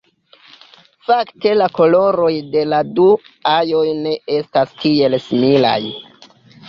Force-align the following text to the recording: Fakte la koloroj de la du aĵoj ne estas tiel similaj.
Fakte 1.09 1.51
la 1.59 1.67
koloroj 1.79 2.31
de 2.55 2.63
la 2.71 2.79
du 3.01 3.05
aĵoj 3.51 3.85
ne 3.99 4.15
estas 4.41 4.75
tiel 4.85 5.19
similaj. 5.27 5.79